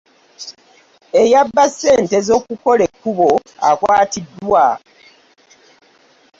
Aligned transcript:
Eyabba 1.21 1.63
ssente 1.71 2.17
z'okukola 2.27 2.83
ekubo 2.89 3.29
akwatiiddwa. 3.69 4.65